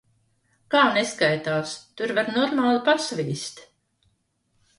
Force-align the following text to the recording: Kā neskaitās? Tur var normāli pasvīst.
Kā 0.75 0.79
neskaitās? 0.95 1.73
Tur 2.01 2.15
var 2.21 2.33
normāli 2.39 2.81
pasvīst. 2.89 3.63